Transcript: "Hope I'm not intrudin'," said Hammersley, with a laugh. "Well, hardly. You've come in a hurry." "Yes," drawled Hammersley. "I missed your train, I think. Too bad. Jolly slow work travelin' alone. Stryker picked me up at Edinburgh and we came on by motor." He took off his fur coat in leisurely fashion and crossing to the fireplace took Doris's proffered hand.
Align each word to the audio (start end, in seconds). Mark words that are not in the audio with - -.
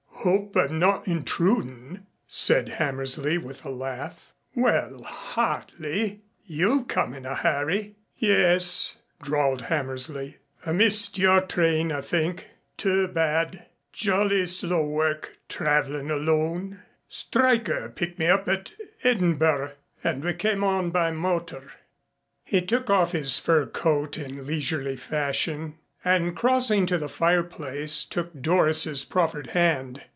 "Hope 0.23 0.55
I'm 0.55 0.77
not 0.77 1.07
intrudin'," 1.07 2.05
said 2.27 2.69
Hammersley, 2.69 3.39
with 3.39 3.65
a 3.65 3.71
laugh. 3.71 4.35
"Well, 4.53 5.01
hardly. 5.01 6.21
You've 6.45 6.87
come 6.87 7.15
in 7.15 7.25
a 7.25 7.33
hurry." 7.33 7.95
"Yes," 8.19 8.97
drawled 9.23 9.61
Hammersley. 9.63 10.37
"I 10.63 10.73
missed 10.73 11.17
your 11.17 11.41
train, 11.41 11.91
I 11.91 12.01
think. 12.01 12.49
Too 12.77 13.07
bad. 13.07 13.65
Jolly 13.93 14.45
slow 14.45 14.85
work 14.85 15.39
travelin' 15.49 16.11
alone. 16.11 16.81
Stryker 17.09 17.89
picked 17.89 18.19
me 18.19 18.27
up 18.27 18.47
at 18.47 18.73
Edinburgh 19.03 19.73
and 20.03 20.23
we 20.23 20.35
came 20.35 20.63
on 20.63 20.91
by 20.91 21.09
motor." 21.09 21.71
He 22.43 22.61
took 22.61 22.91
off 22.91 23.13
his 23.13 23.39
fur 23.39 23.65
coat 23.65 24.19
in 24.19 24.45
leisurely 24.45 24.97
fashion 24.97 25.79
and 26.05 26.35
crossing 26.35 26.85
to 26.87 26.99
the 26.99 27.09
fireplace 27.09 28.03
took 28.03 28.39
Doris's 28.39 29.03
proffered 29.03 29.47
hand. 29.47 30.03